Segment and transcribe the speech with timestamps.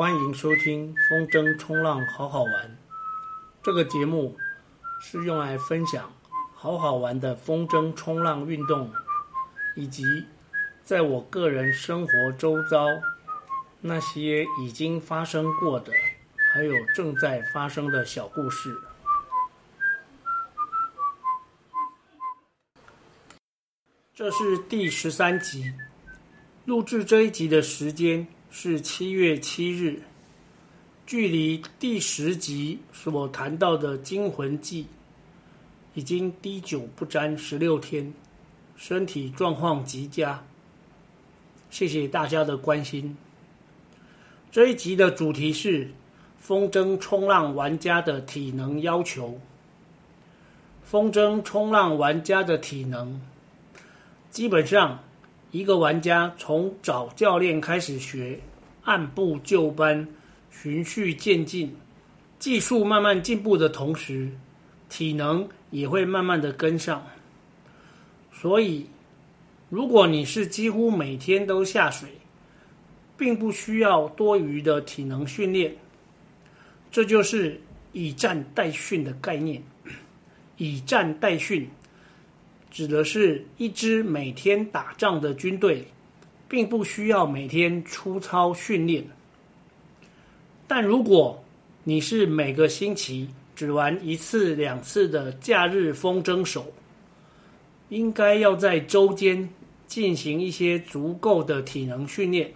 [0.00, 2.78] 欢迎收听风筝冲浪好好玩。
[3.62, 4.34] 这个节目
[4.98, 6.10] 是用来分享
[6.54, 8.90] 好好玩的风筝冲浪运动，
[9.76, 10.24] 以及
[10.82, 12.86] 在我个人生活周遭
[13.82, 15.92] 那些已经发生过的，
[16.50, 18.74] 还有正在发生的小故事。
[24.14, 25.74] 这是第十三集，
[26.64, 30.02] 录制这一集的时间是七月七日，
[31.06, 34.82] 距离第十集所谈到的《惊魂记》
[35.94, 38.12] 已经滴酒不沾十六天，
[38.76, 40.42] 身体状况极佳。
[41.70, 43.16] 谢谢大家的关心。
[44.50, 45.88] 这一集的主题是
[46.40, 49.40] 风筝冲浪玩家的体能要求。
[50.82, 53.20] 风筝冲浪玩家的体能。
[54.28, 55.04] 基本上，
[55.50, 58.38] 一个玩家从找教练开始学，
[58.82, 60.06] 按部就班、
[60.50, 61.74] 循序渐进，
[62.38, 64.30] 技术慢慢进步的同时，
[64.88, 67.04] 体能也会慢慢的跟上。
[68.32, 68.86] 所以，
[69.68, 72.08] 如果你是几乎每天都下水，
[73.16, 75.74] 并不需要多余的体能训练，
[76.92, 77.60] 这就是
[77.92, 79.62] 以战代训的概念。
[80.56, 81.68] 以战代训。
[82.70, 85.86] 指的是一支每天打仗的军队，
[86.48, 89.04] 并不需要每天出操训练。
[90.68, 91.42] 但如果
[91.82, 96.72] 你是每个星期只玩一次两次的假日风筝手，
[97.88, 99.48] 应该要在周间
[99.86, 102.52] 进行一些足够的体能训练，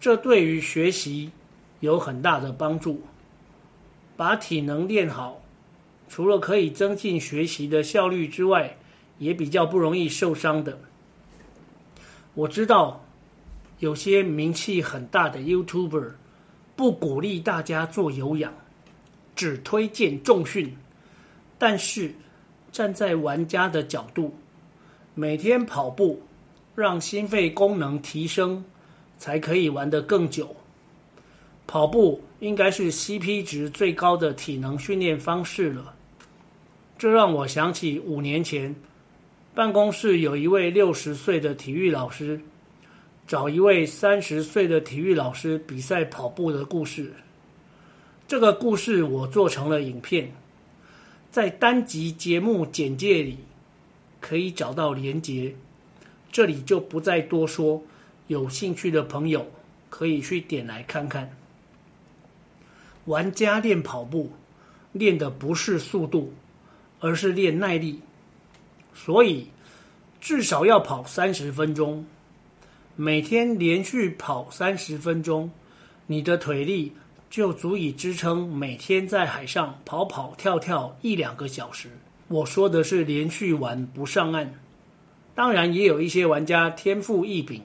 [0.00, 1.30] 这对于学习
[1.78, 3.00] 有很大的帮助。
[4.16, 5.40] 把体能练好，
[6.08, 8.76] 除了可以增进学习的效率之外，
[9.18, 10.78] 也比较不容易受伤的。
[12.34, 13.04] 我知道
[13.78, 16.12] 有些名气很大的 YouTuber
[16.74, 18.52] 不鼓励大家做有氧，
[19.36, 20.76] 只推荐重训。
[21.58, 22.12] 但是
[22.72, 24.34] 站在玩家的角度，
[25.14, 26.20] 每天跑步
[26.74, 28.64] 让心肺功能提升，
[29.16, 30.56] 才可以玩得更久。
[31.66, 35.94] 跑步应该是 CP 值最高的体能训练方式了。
[36.98, 38.74] 这让我想起五年前。
[39.54, 42.40] 办公室有一位六十岁的体育老师，
[43.24, 47.12] 找一位三十岁的体育老师比赛跑步的故事。
[48.26, 50.32] 这个故事我做成了影片，
[51.30, 53.38] 在单集节目简介里
[54.20, 55.54] 可以找到连结，
[56.32, 57.80] 这里就不再多说。
[58.26, 59.46] 有兴趣的朋友
[59.88, 61.30] 可以去点来看看。
[63.04, 64.32] 玩家练跑步，
[64.90, 66.32] 练的不是速度，
[66.98, 68.00] 而是练耐力。
[68.94, 69.48] 所以，
[70.20, 72.06] 至少要跑三十分钟，
[72.96, 75.50] 每天连续跑三十分钟，
[76.06, 76.92] 你的腿力
[77.28, 81.88] 就足以支撑每天在海上跑跑跳跳一两个小时。
[82.28, 84.54] 我说的是连续玩不上岸。
[85.34, 87.60] 当然，也有一些玩家天赋异禀，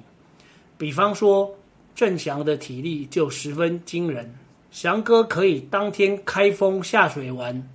[0.78, 1.56] 比方说
[1.94, 4.34] 郑翔的体力就十分惊人，
[4.72, 7.70] 翔哥可以当天开封下水玩。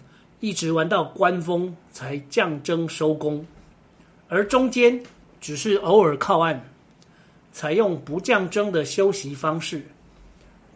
[0.44, 3.46] 一直玩到关风才降筝收工，
[4.28, 5.02] 而中间
[5.40, 6.60] 只是偶尔靠岸，
[7.50, 9.86] 采用不降筝的休息方式，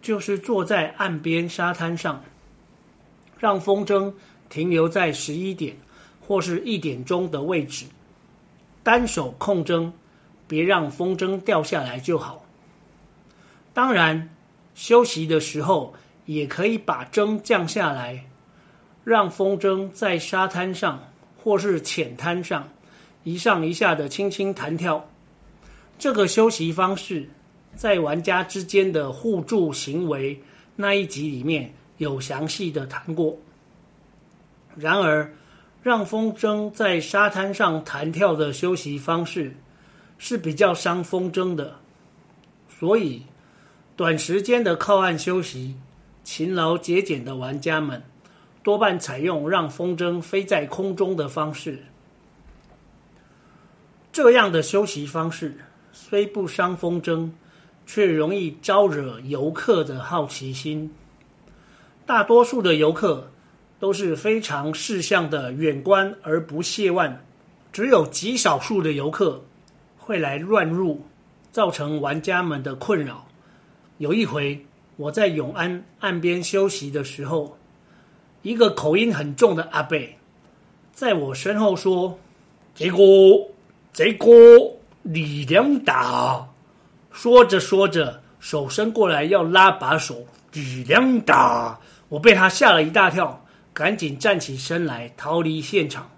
[0.01, 2.25] 就是坐在岸边沙滩上，
[3.39, 4.11] 让风筝
[4.49, 5.77] 停留在十一点
[6.27, 7.85] 或是一点钟的位置，
[8.83, 9.93] 单手控筝，
[10.47, 12.43] 别让风筝掉下来就好。
[13.75, 14.31] 当然，
[14.75, 15.93] 休息的时候
[16.25, 18.25] 也可以把筝降下来。
[19.09, 21.03] 让风筝在沙滩上
[21.43, 22.69] 或是浅滩上
[23.25, 25.09] 一上一下的轻轻弹跳，
[25.99, 27.27] 这个休息方式
[27.75, 30.39] 在玩家之间的互助行为
[30.77, 33.39] 那一集里面有详细的谈过。
[34.77, 35.33] 然而，
[35.83, 39.57] 让风筝在沙滩上弹跳的休息方式
[40.19, 41.77] 是比较伤风筝的，
[42.69, 43.23] 所以
[43.97, 45.77] 短时间的靠岸休息，
[46.25, 48.03] 勤劳节俭的玩家们。
[48.69, 51.79] 多半采用让风筝飞在空中的方式，
[54.13, 55.57] 这样的休息方式
[55.91, 57.31] 虽不伤风筝，
[57.87, 60.95] 却容易招惹游客的好奇心。
[62.05, 63.31] 大多数的游客
[63.81, 67.25] 都是非常识相的远观而不亵玩，
[67.73, 69.43] 只有极少数的游客
[69.97, 71.07] 会来乱入，
[71.51, 73.27] 造成玩家们的困扰。
[73.97, 74.63] 有一回，
[74.97, 77.57] 我在永安岸边休息的时候。
[78.49, 79.99] 一个口音很重的阿伯，
[80.95, 82.19] 在我身后说
[82.75, 82.97] ：“这个，
[83.93, 84.27] 这个
[85.03, 86.49] 力量大。”
[87.13, 91.79] 说着说着，手伸过来要拉把手，举两打，
[92.09, 96.11] 我被他吓了一大跳，赶紧站起身来逃离现场。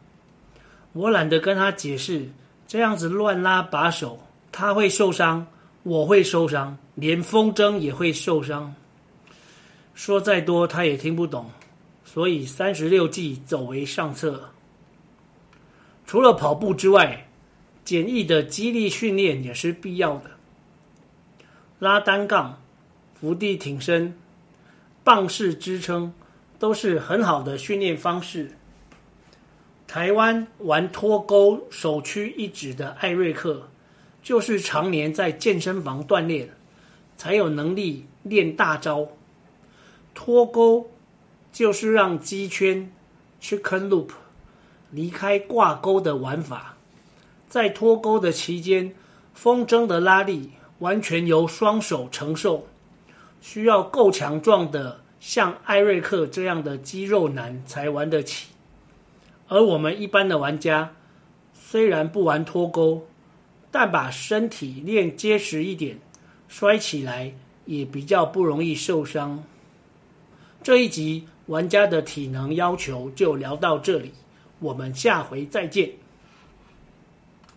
[0.92, 2.30] 我懒得跟他解释，
[2.64, 4.20] 这样子乱拉把手，
[4.52, 5.44] 他会受伤，
[5.82, 8.72] 我会受伤，连风筝也会受伤。
[9.94, 11.50] 说再多他也听不懂，
[12.12, 14.50] 所以三十六计走为上策。
[16.08, 17.28] 除了跑步之外，
[17.84, 20.32] 简易的肌力训练也是必要的。
[21.78, 22.60] 拉单杠、
[23.14, 24.18] 伏地挺身、
[25.04, 26.12] 棒式支撑
[26.58, 28.56] 都是很好的训练方式。
[29.86, 33.68] 台湾玩脱钩首屈一指的艾瑞克，
[34.20, 36.50] 就是常年在健身房锻炼，
[37.16, 39.06] 才有能力练大招。
[40.12, 40.90] 脱钩
[41.60, 42.90] 就是让机圈
[43.38, 44.12] chicken loop
[44.90, 46.74] 离开挂钩的玩法，
[47.50, 48.94] 在脱钩的期间，
[49.34, 52.66] 风筝的拉力完全由双手承受，
[53.42, 58.48] 需要够强壮的，像艾瑞克这样的肌肉男才玩得起。
[59.48, 60.94] 而我们一般的玩家，
[61.52, 63.06] 虽然不玩脱钩，
[63.70, 65.98] 但把身体练结实一点，
[66.48, 67.34] 摔起来
[67.66, 69.44] 也比较不容易受伤。
[70.62, 74.12] 这一集玩家的体能要求就聊到这里，
[74.60, 75.90] 我们下回再见。